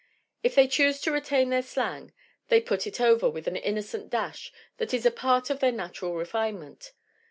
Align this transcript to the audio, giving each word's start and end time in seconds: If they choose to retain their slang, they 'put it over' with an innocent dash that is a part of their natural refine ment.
If 0.41 0.55
they 0.55 0.67
choose 0.67 0.99
to 1.01 1.11
retain 1.11 1.49
their 1.51 1.61
slang, 1.61 2.11
they 2.47 2.59
'put 2.59 2.87
it 2.87 2.99
over' 2.99 3.29
with 3.29 3.45
an 3.47 3.55
innocent 3.55 4.09
dash 4.09 4.51
that 4.77 4.95
is 4.95 5.05
a 5.05 5.11
part 5.11 5.51
of 5.51 5.59
their 5.59 5.71
natural 5.71 6.15
refine 6.15 6.59
ment. 6.59 6.93